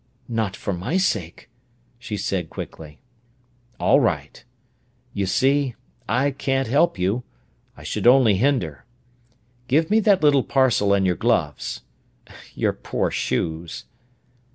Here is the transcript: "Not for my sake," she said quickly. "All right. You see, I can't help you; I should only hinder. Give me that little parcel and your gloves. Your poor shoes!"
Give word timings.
"Not 0.27 0.55
for 0.55 0.73
my 0.73 0.97
sake," 0.97 1.47
she 1.99 2.17
said 2.17 2.49
quickly. 2.49 2.97
"All 3.79 3.99
right. 3.99 4.43
You 5.13 5.27
see, 5.27 5.75
I 6.09 6.31
can't 6.31 6.67
help 6.67 6.97
you; 6.97 7.23
I 7.77 7.83
should 7.83 8.07
only 8.07 8.37
hinder. 8.37 8.85
Give 9.67 9.91
me 9.91 9.99
that 9.99 10.23
little 10.23 10.41
parcel 10.43 10.91
and 10.91 11.05
your 11.05 11.15
gloves. 11.17 11.83
Your 12.55 12.73
poor 12.73 13.11
shoes!" 13.11 13.85